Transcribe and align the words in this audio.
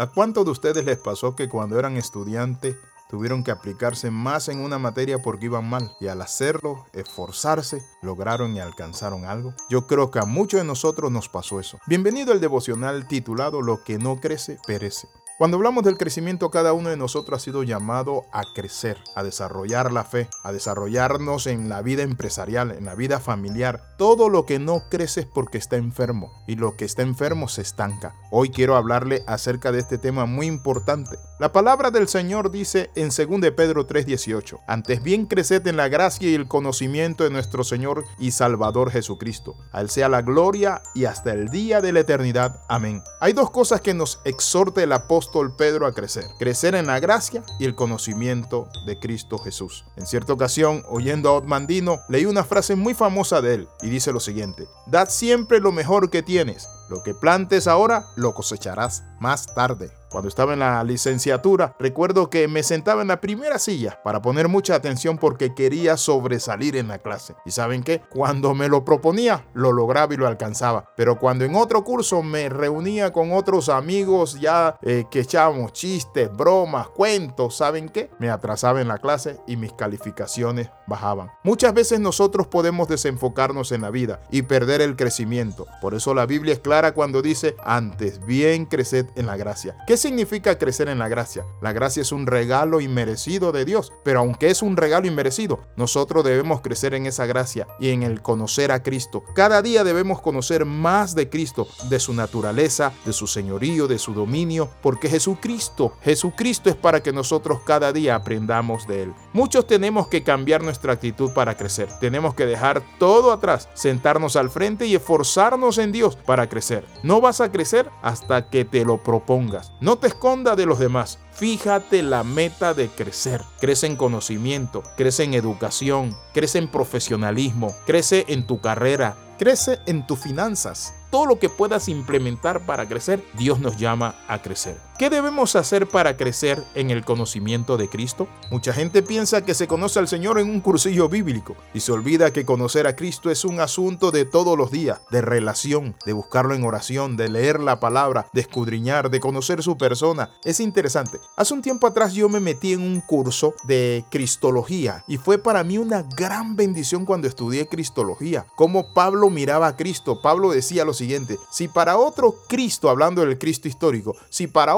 ¿A 0.00 0.06
cuántos 0.06 0.46
de 0.46 0.50
ustedes 0.50 0.82
les 0.86 0.96
pasó 0.96 1.36
que 1.36 1.50
cuando 1.50 1.78
eran 1.78 1.98
estudiantes 1.98 2.74
tuvieron 3.10 3.44
que 3.44 3.50
aplicarse 3.50 4.10
más 4.10 4.48
en 4.48 4.60
una 4.60 4.78
materia 4.78 5.18
porque 5.18 5.44
iban 5.44 5.68
mal 5.68 5.94
y 6.00 6.06
al 6.06 6.22
hacerlo, 6.22 6.86
esforzarse, 6.94 7.82
lograron 8.00 8.56
y 8.56 8.60
alcanzaron 8.60 9.26
algo? 9.26 9.52
Yo 9.68 9.86
creo 9.86 10.10
que 10.10 10.18
a 10.18 10.24
muchos 10.24 10.58
de 10.58 10.66
nosotros 10.66 11.12
nos 11.12 11.28
pasó 11.28 11.60
eso. 11.60 11.78
Bienvenido 11.86 12.32
al 12.32 12.40
devocional 12.40 13.06
titulado 13.08 13.60
Lo 13.60 13.84
que 13.84 13.98
no 13.98 14.20
crece, 14.20 14.56
perece. 14.66 15.06
Cuando 15.40 15.56
hablamos 15.56 15.84
del 15.84 15.96
crecimiento, 15.96 16.50
cada 16.50 16.74
uno 16.74 16.90
de 16.90 16.98
nosotros 16.98 17.40
ha 17.40 17.42
sido 17.42 17.62
llamado 17.62 18.26
a 18.30 18.42
crecer, 18.52 18.98
a 19.14 19.22
desarrollar 19.22 19.90
la 19.90 20.04
fe, 20.04 20.28
a 20.44 20.52
desarrollarnos 20.52 21.46
en 21.46 21.70
la 21.70 21.80
vida 21.80 22.02
empresarial, 22.02 22.72
en 22.72 22.84
la 22.84 22.94
vida 22.94 23.20
familiar. 23.20 23.80
Todo 23.96 24.28
lo 24.28 24.44
que 24.44 24.58
no 24.58 24.82
crece 24.90 25.20
es 25.20 25.26
porque 25.26 25.56
está 25.56 25.76
enfermo 25.76 26.30
y 26.46 26.56
lo 26.56 26.76
que 26.76 26.84
está 26.84 27.00
enfermo 27.00 27.48
se 27.48 27.62
estanca. 27.62 28.14
Hoy 28.30 28.50
quiero 28.50 28.76
hablarle 28.76 29.24
acerca 29.26 29.72
de 29.72 29.78
este 29.78 29.96
tema 29.96 30.26
muy 30.26 30.44
importante. 30.44 31.18
La 31.38 31.52
palabra 31.52 31.90
del 31.90 32.06
Señor 32.06 32.50
dice 32.50 32.90
en 32.94 33.08
2 33.08 33.50
Pedro 33.52 33.86
3:18, 33.86 34.60
antes 34.66 35.02
bien 35.02 35.24
creced 35.24 35.66
en 35.66 35.78
la 35.78 35.88
gracia 35.88 36.28
y 36.28 36.34
el 36.34 36.48
conocimiento 36.48 37.24
de 37.24 37.30
nuestro 37.30 37.64
Señor 37.64 38.04
y 38.18 38.32
Salvador 38.32 38.90
Jesucristo. 38.90 39.56
A 39.72 39.80
Él 39.80 39.88
sea 39.88 40.10
la 40.10 40.20
gloria 40.20 40.82
y 40.94 41.06
hasta 41.06 41.32
el 41.32 41.48
día 41.48 41.80
de 41.80 41.92
la 41.94 42.00
eternidad. 42.00 42.60
Amén. 42.68 43.02
Hay 43.20 43.32
dos 43.32 43.50
cosas 43.50 43.80
que 43.80 43.94
nos 43.94 44.20
exhorta 44.26 44.82
el 44.82 44.92
apóstol 44.92 45.29
Pedro 45.56 45.86
a 45.86 45.92
crecer. 45.92 46.24
Crecer 46.38 46.74
en 46.74 46.86
la 46.86 47.00
gracia 47.00 47.42
y 47.58 47.64
el 47.64 47.74
conocimiento 47.74 48.68
de 48.86 48.98
Cristo 48.98 49.38
Jesús. 49.38 49.84
En 49.96 50.06
cierta 50.06 50.32
ocasión, 50.32 50.82
oyendo 50.88 51.28
a 51.28 51.34
Otmandino, 51.34 52.00
leí 52.08 52.26
una 52.26 52.44
frase 52.44 52.74
muy 52.74 52.94
famosa 52.94 53.40
de 53.40 53.54
él 53.54 53.68
y 53.82 53.88
dice 53.88 54.12
lo 54.12 54.20
siguiente, 54.20 54.68
Dad 54.86 55.08
siempre 55.08 55.60
lo 55.60 55.72
mejor 55.72 56.10
que 56.10 56.22
tienes. 56.22 56.68
Lo 56.90 57.04
que 57.04 57.14
plantes 57.14 57.68
ahora, 57.68 58.06
lo 58.16 58.34
cosecharás 58.34 59.04
más 59.20 59.46
tarde. 59.54 59.92
Cuando 60.10 60.28
estaba 60.28 60.54
en 60.54 60.58
la 60.58 60.82
licenciatura, 60.82 61.76
recuerdo 61.78 62.30
que 62.30 62.48
me 62.48 62.64
sentaba 62.64 63.00
en 63.02 63.08
la 63.08 63.20
primera 63.20 63.60
silla 63.60 64.00
para 64.02 64.20
poner 64.20 64.48
mucha 64.48 64.74
atención 64.74 65.18
porque 65.18 65.54
quería 65.54 65.96
sobresalir 65.96 66.74
en 66.74 66.88
la 66.88 66.98
clase. 66.98 67.36
¿Y 67.46 67.52
saben 67.52 67.84
qué? 67.84 68.02
Cuando 68.10 68.52
me 68.52 68.66
lo 68.66 68.84
proponía, 68.84 69.44
lo 69.54 69.70
lograba 69.72 70.12
y 70.12 70.16
lo 70.16 70.26
alcanzaba. 70.26 70.86
Pero 70.96 71.20
cuando 71.20 71.44
en 71.44 71.54
otro 71.54 71.84
curso 71.84 72.24
me 72.24 72.48
reunía 72.48 73.12
con 73.12 73.32
otros 73.32 73.68
amigos 73.68 74.40
ya 74.40 74.76
eh, 74.82 75.04
que 75.12 75.20
echábamos 75.20 75.74
chistes, 75.74 76.28
bromas, 76.36 76.88
cuentos, 76.88 77.56
¿saben 77.56 77.88
qué? 77.88 78.10
Me 78.18 78.30
atrasaba 78.30 78.80
en 78.80 78.88
la 78.88 78.98
clase 78.98 79.38
y 79.46 79.56
mis 79.56 79.72
calificaciones 79.74 80.70
bajaban. 80.88 81.30
Muchas 81.44 81.72
veces 81.72 82.00
nosotros 82.00 82.48
podemos 82.48 82.88
desenfocarnos 82.88 83.70
en 83.70 83.82
la 83.82 83.90
vida 83.90 84.18
y 84.32 84.42
perder 84.42 84.80
el 84.80 84.96
crecimiento. 84.96 85.68
Por 85.80 85.94
eso 85.94 86.14
la 86.14 86.26
Biblia 86.26 86.52
es 86.52 86.58
clara 86.58 86.79
cuando 86.92 87.22
dice, 87.22 87.54
antes 87.64 88.24
bien 88.24 88.66
creced 88.66 89.06
en 89.16 89.26
la 89.26 89.36
gracia. 89.36 89.76
¿Qué 89.86 89.96
significa 89.96 90.58
crecer 90.58 90.88
en 90.88 90.98
la 90.98 91.08
gracia? 91.08 91.44
La 91.60 91.72
gracia 91.72 92.00
es 92.00 92.12
un 92.12 92.26
regalo 92.26 92.80
inmerecido 92.80 93.52
de 93.52 93.64
Dios, 93.64 93.92
pero 94.02 94.20
aunque 94.20 94.50
es 94.50 94.62
un 94.62 94.76
regalo 94.76 95.06
inmerecido, 95.06 95.60
nosotros 95.76 96.24
debemos 96.24 96.60
crecer 96.60 96.94
en 96.94 97.06
esa 97.06 97.26
gracia 97.26 97.66
y 97.78 97.90
en 97.90 98.02
el 98.02 98.22
conocer 98.22 98.72
a 98.72 98.82
Cristo. 98.82 99.22
Cada 99.34 99.62
día 99.62 99.84
debemos 99.84 100.20
conocer 100.20 100.64
más 100.64 101.14
de 101.14 101.28
Cristo, 101.28 101.68
de 101.88 102.00
su 102.00 102.14
naturaleza, 102.14 102.92
de 103.04 103.12
su 103.12 103.26
señorío, 103.26 103.86
de 103.86 103.98
su 103.98 104.14
dominio, 104.14 104.70
porque 104.82 105.08
Jesucristo, 105.08 105.92
Jesucristo 106.02 106.70
es 106.70 106.76
para 106.76 107.02
que 107.02 107.12
nosotros 107.12 107.60
cada 107.64 107.92
día 107.92 108.14
aprendamos 108.14 108.86
de 108.86 109.04
Él. 109.04 109.14
Muchos 109.32 109.66
tenemos 109.66 110.08
que 110.08 110.22
cambiar 110.22 110.62
nuestra 110.62 110.92
actitud 110.92 111.32
para 111.32 111.56
crecer. 111.56 111.88
Tenemos 112.00 112.34
que 112.34 112.46
dejar 112.46 112.82
todo 112.98 113.32
atrás, 113.32 113.68
sentarnos 113.74 114.36
al 114.36 114.50
frente 114.50 114.86
y 114.86 114.94
esforzarnos 114.94 115.78
en 115.78 115.92
Dios 115.92 116.16
para 116.16 116.48
crecer. 116.48 116.69
No 117.02 117.20
vas 117.20 117.40
a 117.40 117.50
crecer 117.50 117.90
hasta 118.02 118.48
que 118.48 118.64
te 118.64 118.84
lo 118.84 119.02
propongas. 119.02 119.72
No 119.80 119.98
te 119.98 120.08
esconda 120.08 120.56
de 120.56 120.66
los 120.66 120.78
demás. 120.78 121.18
Fíjate 121.32 122.02
la 122.02 122.24
meta 122.24 122.74
de 122.74 122.88
crecer. 122.88 123.42
Crece 123.60 123.86
en 123.86 123.96
conocimiento, 123.96 124.82
crece 124.96 125.24
en 125.24 125.34
educación, 125.34 126.16
crece 126.34 126.58
en 126.58 126.68
profesionalismo, 126.68 127.74
crece 127.86 128.24
en 128.28 128.46
tu 128.46 128.60
carrera, 128.60 129.16
crece 129.38 129.78
en 129.86 130.06
tus 130.06 130.18
finanzas 130.18 130.94
todo 131.10 131.26
lo 131.26 131.38
que 131.38 131.48
puedas 131.48 131.88
implementar 131.88 132.64
para 132.64 132.86
crecer, 132.86 133.22
Dios 133.34 133.58
nos 133.58 133.76
llama 133.76 134.14
a 134.28 134.40
crecer. 134.40 134.89
¿Qué 135.00 135.08
debemos 135.08 135.56
hacer 135.56 135.88
para 135.88 136.18
crecer 136.18 136.62
en 136.74 136.90
el 136.90 137.06
conocimiento 137.06 137.78
de 137.78 137.88
Cristo? 137.88 138.28
Mucha 138.50 138.74
gente 138.74 139.02
piensa 139.02 139.46
que 139.46 139.54
se 139.54 139.66
conoce 139.66 139.98
al 139.98 140.08
Señor 140.08 140.38
en 140.38 140.50
un 140.50 140.60
cursillo 140.60 141.08
bíblico 141.08 141.56
y 141.72 141.80
se 141.80 141.90
olvida 141.90 142.34
que 142.34 142.44
conocer 142.44 142.86
a 142.86 142.96
Cristo 142.96 143.30
es 143.30 143.46
un 143.46 143.60
asunto 143.60 144.10
de 144.10 144.26
todos 144.26 144.58
los 144.58 144.70
días, 144.70 145.00
de 145.10 145.22
relación, 145.22 145.96
de 146.04 146.12
buscarlo 146.12 146.54
en 146.54 146.64
oración, 146.64 147.16
de 147.16 147.30
leer 147.30 147.60
la 147.60 147.80
palabra, 147.80 148.26
de 148.34 148.42
escudriñar, 148.42 149.08
de 149.08 149.20
conocer 149.20 149.62
su 149.62 149.78
persona. 149.78 150.32
Es 150.44 150.60
interesante. 150.60 151.18
Hace 151.34 151.54
un 151.54 151.62
tiempo 151.62 151.86
atrás 151.86 152.12
yo 152.12 152.28
me 152.28 152.38
metí 152.38 152.74
en 152.74 152.82
un 152.82 153.00
curso 153.00 153.54
de 153.64 154.04
Cristología 154.10 155.02
y 155.08 155.16
fue 155.16 155.38
para 155.38 155.64
mí 155.64 155.78
una 155.78 156.02
gran 156.14 156.56
bendición 156.56 157.06
cuando 157.06 157.26
estudié 157.26 157.68
Cristología. 157.68 158.44
Cómo 158.54 158.92
Pablo 158.92 159.30
miraba 159.30 159.68
a 159.68 159.76
Cristo. 159.78 160.20
Pablo 160.20 160.50
decía 160.50 160.84
los 160.84 160.98
siguiente, 160.98 161.38
si 161.50 161.68
para 161.68 161.96
otro 161.96 162.34
Cristo, 162.48 162.90
hablando 162.90 163.24
del 163.24 163.38
Cristo 163.38 163.66
histórico, 163.66 164.14
si 164.28 164.46
para 164.46 164.76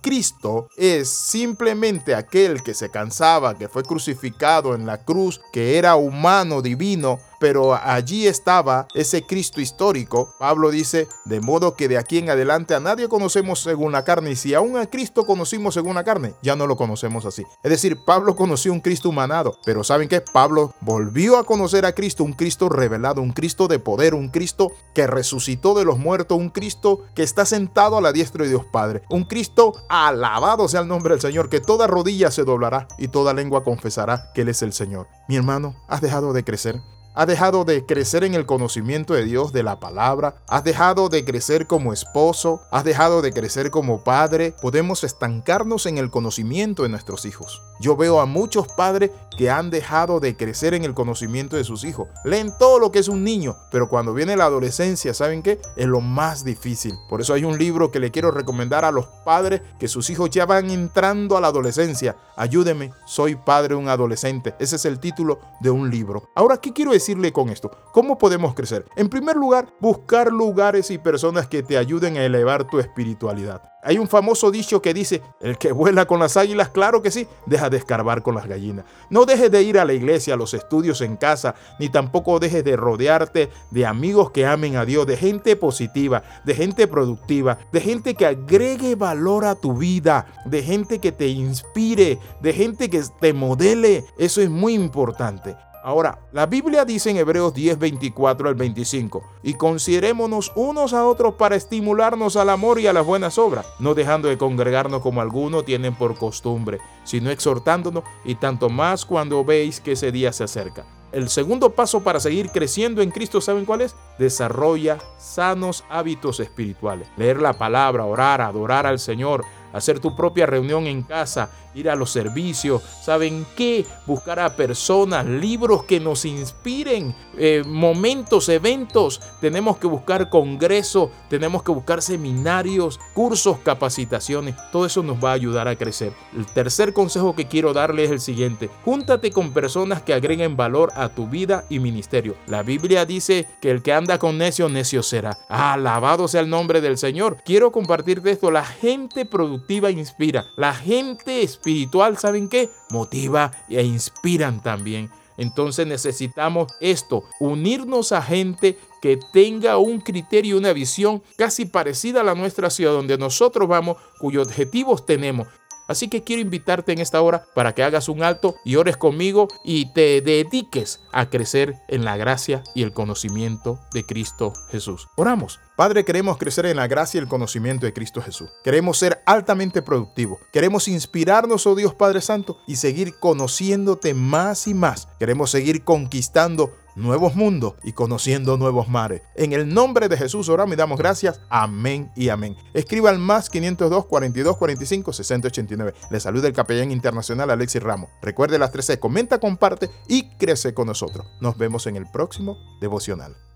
Cristo 0.00 0.68
es 0.76 1.08
simplemente 1.08 2.14
aquel 2.14 2.62
que 2.62 2.74
se 2.74 2.90
cansaba, 2.90 3.56
que 3.56 3.68
fue 3.68 3.82
crucificado 3.82 4.74
en 4.74 4.86
la 4.86 5.04
cruz, 5.04 5.40
que 5.52 5.78
era 5.78 5.96
humano, 5.96 6.62
divino, 6.62 7.18
pero 7.38 7.74
allí 7.74 8.26
estaba 8.26 8.88
ese 8.94 9.22
Cristo 9.22 9.60
histórico. 9.60 10.34
Pablo 10.38 10.70
dice, 10.70 11.08
de 11.24 11.40
modo 11.40 11.74
que 11.74 11.88
de 11.88 11.98
aquí 11.98 12.18
en 12.18 12.30
adelante 12.30 12.74
a 12.74 12.80
nadie 12.80 13.08
conocemos 13.08 13.60
según 13.60 13.92
la 13.92 14.04
carne, 14.04 14.32
y 14.32 14.36
si 14.36 14.54
aún 14.54 14.76
a 14.76 14.86
Cristo 14.86 15.26
conocimos 15.26 15.74
según 15.74 15.94
la 15.94 16.04
carne, 16.04 16.34
ya 16.42 16.56
no 16.56 16.66
lo 16.66 16.76
conocemos 16.76 17.24
así. 17.24 17.44
Es 17.62 17.70
decir, 17.70 18.04
Pablo 18.04 18.36
conoció 18.36 18.72
un 18.72 18.80
Cristo 18.80 19.08
humanado, 19.08 19.58
pero 19.64 19.84
¿saben 19.84 20.08
qué? 20.08 20.20
Pablo 20.20 20.74
volvió 20.80 21.38
a 21.38 21.44
conocer 21.44 21.86
a 21.86 21.92
Cristo, 21.92 22.24
un 22.24 22.32
Cristo 22.32 22.68
revelado, 22.68 23.22
un 23.22 23.32
Cristo 23.32 23.68
de 23.68 23.78
poder, 23.78 24.14
un 24.14 24.28
Cristo 24.28 24.72
que 24.94 25.06
resucitó 25.06 25.74
de 25.74 25.84
los 25.84 25.98
muertos, 25.98 26.38
un 26.38 26.50
Cristo 26.50 27.02
que 27.14 27.22
está 27.22 27.44
sentado 27.46 27.96
a 27.96 28.00
la 28.00 28.12
diestra 28.12 28.44
de 28.44 28.50
Dios 28.50 28.64
Padre, 28.70 29.02
un 29.10 29.24
Cristo 29.24 29.72
alabado 29.88 30.68
sea 30.68 30.80
el 30.80 30.88
nombre 30.88 31.14
del 31.14 31.20
Señor, 31.20 31.48
que 31.48 31.60
toda 31.60 31.86
rodilla 31.86 32.30
se 32.30 32.44
doblará 32.44 32.88
y 32.98 33.08
toda 33.08 33.34
lengua 33.34 33.64
confesará 33.64 34.30
que 34.34 34.42
Él 34.42 34.48
es 34.48 34.62
el 34.62 34.72
Señor. 34.72 35.08
Mi 35.28 35.36
hermano, 35.36 35.76
¿has 35.88 36.00
dejado 36.00 36.32
de 36.32 36.44
crecer? 36.44 36.80
Has 37.18 37.26
dejado 37.26 37.64
de 37.64 37.84
crecer 37.84 38.22
en 38.22 38.34
el 38.34 38.46
conocimiento 38.46 39.12
de 39.12 39.24
Dios, 39.24 39.52
de 39.52 39.64
la 39.64 39.80
palabra. 39.80 40.36
Has 40.46 40.62
dejado 40.62 41.08
de 41.08 41.24
crecer 41.24 41.66
como 41.66 41.92
esposo. 41.92 42.62
Has 42.70 42.84
dejado 42.84 43.22
de 43.22 43.32
crecer 43.32 43.72
como 43.72 44.04
padre. 44.04 44.54
Podemos 44.62 45.02
estancarnos 45.02 45.86
en 45.86 45.98
el 45.98 46.12
conocimiento 46.12 46.84
de 46.84 46.90
nuestros 46.90 47.24
hijos. 47.24 47.60
Yo 47.80 47.96
veo 47.96 48.20
a 48.20 48.26
muchos 48.26 48.68
padres 48.68 49.10
que 49.36 49.50
han 49.50 49.70
dejado 49.70 50.20
de 50.20 50.36
crecer 50.36 50.74
en 50.74 50.84
el 50.84 50.94
conocimiento 50.94 51.56
de 51.56 51.64
sus 51.64 51.84
hijos. 51.84 52.08
Leen 52.24 52.52
todo 52.58 52.78
lo 52.78 52.90
que 52.90 52.98
es 52.98 53.08
un 53.08 53.22
niño, 53.22 53.56
pero 53.70 53.88
cuando 53.88 54.12
viene 54.14 54.36
la 54.36 54.46
adolescencia, 54.46 55.14
¿saben 55.14 55.42
qué? 55.42 55.60
Es 55.76 55.86
lo 55.86 56.00
más 56.00 56.44
difícil. 56.44 56.94
Por 57.08 57.20
eso 57.20 57.34
hay 57.34 57.44
un 57.44 57.56
libro 57.56 57.92
que 57.92 58.00
le 58.00 58.10
quiero 58.10 58.32
recomendar 58.32 58.84
a 58.84 58.90
los 58.90 59.06
padres 59.24 59.62
que 59.78 59.86
sus 59.86 60.10
hijos 60.10 60.30
ya 60.30 60.44
van 60.44 60.70
entrando 60.70 61.36
a 61.36 61.40
la 61.40 61.48
adolescencia. 61.48 62.16
Ayúdeme, 62.36 62.92
soy 63.06 63.36
padre 63.36 63.70
de 63.70 63.80
un 63.80 63.88
adolescente. 63.88 64.54
Ese 64.58 64.74
es 64.74 64.84
el 64.84 64.98
título 64.98 65.38
de 65.60 65.70
un 65.70 65.88
libro. 65.88 66.30
Ahora, 66.34 66.56
¿qué 66.56 66.72
quiero 66.72 66.92
con 67.32 67.48
esto? 67.48 67.70
¿Cómo 67.92 68.18
podemos 68.18 68.54
crecer? 68.54 68.84
En 68.94 69.08
primer 69.08 69.34
lugar, 69.34 69.68
buscar 69.80 70.30
lugares 70.30 70.90
y 70.90 70.98
personas 70.98 71.48
que 71.48 71.62
te 71.62 71.78
ayuden 71.78 72.18
a 72.18 72.24
elevar 72.24 72.68
tu 72.68 72.78
espiritualidad. 72.78 73.62
Hay 73.82 73.96
un 73.96 74.08
famoso 74.08 74.50
dicho 74.50 74.82
que 74.82 74.92
dice, 74.92 75.22
el 75.40 75.56
que 75.56 75.72
vuela 75.72 76.04
con 76.04 76.20
las 76.20 76.36
águilas, 76.36 76.68
claro 76.68 77.00
que 77.00 77.10
sí, 77.10 77.26
deja 77.46 77.70
de 77.70 77.78
escarbar 77.78 78.22
con 78.22 78.34
las 78.34 78.46
gallinas. 78.46 78.84
No 79.08 79.24
dejes 79.24 79.50
de 79.50 79.62
ir 79.62 79.78
a 79.78 79.86
la 79.86 79.94
iglesia, 79.94 80.34
a 80.34 80.36
los 80.36 80.52
estudios 80.52 81.00
en 81.00 81.16
casa, 81.16 81.54
ni 81.78 81.88
tampoco 81.88 82.38
dejes 82.40 82.62
de 82.62 82.76
rodearte 82.76 83.48
de 83.70 83.86
amigos 83.86 84.30
que 84.30 84.44
amen 84.44 84.76
a 84.76 84.84
Dios, 84.84 85.06
de 85.06 85.16
gente 85.16 85.56
positiva, 85.56 86.22
de 86.44 86.54
gente 86.54 86.88
productiva, 86.88 87.56
de 87.72 87.80
gente 87.80 88.14
que 88.14 88.26
agregue 88.26 88.96
valor 88.96 89.46
a 89.46 89.54
tu 89.54 89.74
vida, 89.74 90.26
de 90.44 90.62
gente 90.62 90.98
que 90.98 91.12
te 91.12 91.28
inspire, 91.28 92.18
de 92.42 92.52
gente 92.52 92.90
que 92.90 93.02
te 93.20 93.32
modele. 93.32 94.04
Eso 94.18 94.42
es 94.42 94.50
muy 94.50 94.74
importante. 94.74 95.56
Ahora, 95.88 96.18
la 96.32 96.44
Biblia 96.44 96.84
dice 96.84 97.08
en 97.08 97.16
Hebreos 97.16 97.54
10, 97.54 97.78
24 97.78 98.50
al 98.50 98.54
25, 98.56 99.22
y 99.42 99.54
considerémonos 99.54 100.52
unos 100.54 100.92
a 100.92 101.06
otros 101.06 101.36
para 101.36 101.56
estimularnos 101.56 102.36
al 102.36 102.50
amor 102.50 102.78
y 102.78 102.86
a 102.86 102.92
las 102.92 103.06
buenas 103.06 103.38
obras, 103.38 103.64
no 103.78 103.94
dejando 103.94 104.28
de 104.28 104.36
congregarnos 104.36 105.00
como 105.00 105.22
algunos 105.22 105.64
tienen 105.64 105.94
por 105.94 106.18
costumbre, 106.18 106.78
sino 107.04 107.30
exhortándonos 107.30 108.04
y 108.26 108.34
tanto 108.34 108.68
más 108.68 109.06
cuando 109.06 109.42
veis 109.46 109.80
que 109.80 109.92
ese 109.92 110.12
día 110.12 110.30
se 110.34 110.44
acerca. 110.44 110.84
El 111.10 111.30
segundo 111.30 111.70
paso 111.70 112.04
para 112.04 112.20
seguir 112.20 112.50
creciendo 112.50 113.00
en 113.00 113.10
Cristo, 113.10 113.40
¿saben 113.40 113.64
cuál 113.64 113.80
es? 113.80 113.96
Desarrolla 114.18 114.98
sanos 115.18 115.84
hábitos 115.88 116.40
espirituales. 116.40 117.08
Leer 117.16 117.40
la 117.40 117.52
palabra, 117.52 118.04
orar, 118.04 118.40
adorar 118.40 118.86
al 118.86 118.98
Señor, 118.98 119.44
hacer 119.72 120.00
tu 120.00 120.16
propia 120.16 120.46
reunión 120.46 120.86
en 120.86 121.02
casa 121.02 121.50
ir 121.78 121.88
a 121.90 121.96
los 121.96 122.10
servicios, 122.10 122.82
¿saben 123.02 123.46
qué? 123.56 123.86
Buscar 124.06 124.40
a 124.40 124.56
personas, 124.56 125.26
libros 125.26 125.84
que 125.84 126.00
nos 126.00 126.24
inspiren, 126.24 127.14
eh, 127.36 127.62
momentos, 127.66 128.48
eventos. 128.48 129.20
Tenemos 129.40 129.78
que 129.78 129.86
buscar 129.86 130.28
congresos, 130.28 131.10
tenemos 131.28 131.62
que 131.62 131.72
buscar 131.72 132.02
seminarios, 132.02 132.98
cursos, 133.14 133.58
capacitaciones. 133.58 134.56
Todo 134.72 134.86
eso 134.86 135.02
nos 135.02 135.22
va 135.22 135.30
a 135.30 135.34
ayudar 135.34 135.68
a 135.68 135.76
crecer. 135.76 136.12
El 136.36 136.46
tercer 136.46 136.92
consejo 136.92 137.34
que 137.34 137.46
quiero 137.46 137.72
darle 137.72 138.04
es 138.04 138.10
el 138.10 138.20
siguiente. 138.20 138.70
Júntate 138.84 139.30
con 139.30 139.52
personas 139.52 140.02
que 140.02 140.14
agreguen 140.14 140.56
valor 140.56 140.92
a 140.96 141.08
tu 141.08 141.28
vida 141.28 141.64
y 141.68 141.78
ministerio. 141.78 142.34
La 142.46 142.62
Biblia 142.62 143.06
dice 143.06 143.46
que 143.60 143.70
el 143.70 143.82
que 143.82 143.92
anda 143.92 144.07
con 144.16 144.38
necio, 144.38 144.70
necio 144.70 145.02
será. 145.02 145.36
Alabado 145.50 146.28
sea 146.28 146.40
el 146.40 146.48
nombre 146.48 146.80
del 146.80 146.96
Señor. 146.96 147.42
Quiero 147.44 147.70
compartirte 147.72 148.30
esto. 148.30 148.50
La 148.50 148.64
gente 148.64 149.26
productiva 149.26 149.90
inspira. 149.90 150.46
La 150.56 150.72
gente 150.72 151.42
espiritual, 151.42 152.16
¿saben 152.16 152.48
qué? 152.48 152.70
Motiva 152.88 153.50
e 153.68 153.82
inspiran 153.82 154.62
también. 154.62 155.10
Entonces 155.38 155.86
necesitamos 155.86 156.72
esto, 156.80 157.24
unirnos 157.38 158.10
a 158.12 158.20
gente 158.20 158.76
que 159.00 159.18
tenga 159.32 159.78
un 159.78 160.00
criterio, 160.00 160.58
una 160.58 160.72
visión 160.72 161.22
casi 161.36 161.64
parecida 161.64 162.20
a 162.20 162.24
la 162.24 162.34
nuestra 162.34 162.66
hacia 162.66 162.90
donde 162.90 163.16
nosotros 163.16 163.68
vamos, 163.68 163.98
cuyos 164.18 164.48
objetivos 164.48 165.06
tenemos. 165.06 165.46
Así 165.88 166.08
que 166.08 166.22
quiero 166.22 166.42
invitarte 166.42 166.92
en 166.92 167.00
esta 167.00 167.20
hora 167.22 167.46
para 167.54 167.74
que 167.74 167.82
hagas 167.82 168.08
un 168.08 168.22
alto 168.22 168.56
y 168.64 168.76
ores 168.76 168.96
conmigo 168.96 169.48
y 169.64 169.92
te 169.92 170.20
dediques 170.20 171.00
a 171.12 171.30
crecer 171.30 171.76
en 171.88 172.04
la 172.04 172.16
gracia 172.16 172.62
y 172.74 172.82
el 172.82 172.92
conocimiento 172.92 173.80
de 173.92 174.04
Cristo 174.04 174.52
Jesús. 174.70 175.08
Oramos. 175.16 175.58
Padre, 175.76 176.04
queremos 176.04 176.38
crecer 176.38 176.66
en 176.66 176.76
la 176.76 176.88
gracia 176.88 177.18
y 177.18 177.22
el 177.22 177.28
conocimiento 177.28 177.86
de 177.86 177.92
Cristo 177.92 178.20
Jesús. 178.20 178.50
Queremos 178.64 178.98
ser 178.98 179.22
altamente 179.26 179.80
productivos. 179.80 180.40
Queremos 180.52 180.88
inspirarnos, 180.88 181.66
oh 181.68 181.76
Dios 181.76 181.94
Padre 181.94 182.20
Santo, 182.20 182.58
y 182.66 182.76
seguir 182.76 183.14
conociéndote 183.20 184.12
más 184.12 184.66
y 184.66 184.74
más. 184.74 185.08
Queremos 185.20 185.52
seguir 185.52 185.84
conquistando 185.84 186.74
nuevos 186.98 187.34
mundos 187.34 187.74
y 187.82 187.92
conociendo 187.92 188.56
nuevos 188.56 188.88
mares. 188.88 189.22
En 189.34 189.52
el 189.52 189.72
nombre 189.72 190.08
de 190.08 190.16
Jesús 190.16 190.48
oramos 190.48 190.74
y 190.74 190.76
damos 190.76 190.98
gracias. 190.98 191.40
Amén 191.48 192.10
y 192.14 192.28
amén. 192.28 192.56
Escriba 192.74 193.10
al 193.10 193.18
más 193.18 193.48
502 193.48 194.06
42 194.06 194.56
45 194.56 195.12
689. 195.12 195.94
Le 196.10 196.20
saluda 196.20 196.48
el 196.48 196.54
capellán 196.54 196.90
internacional 196.90 197.50
Alexis 197.50 197.82
Ramos. 197.82 198.10
Recuerde 198.20 198.58
las 198.58 198.72
13, 198.72 198.98
comenta, 198.98 199.38
comparte 199.38 199.90
y 200.08 200.28
crece 200.36 200.74
con 200.74 200.86
nosotros. 200.86 201.26
Nos 201.40 201.56
vemos 201.56 201.86
en 201.86 201.96
el 201.96 202.06
próximo 202.10 202.58
devocional. 202.80 203.47